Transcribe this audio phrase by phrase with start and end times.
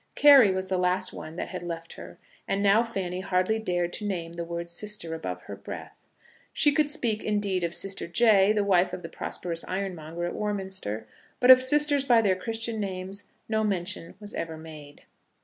[0.15, 2.17] Carry was the last one that had left her;
[2.47, 5.95] and now Fanny hardly dared to name the word sister above her breath.
[6.51, 11.05] She could speak, indeed, of Sister Jay, the wife of the prosperous ironmonger at Warminster;
[11.39, 15.03] but of sisters by their Christian names no mention was ever made.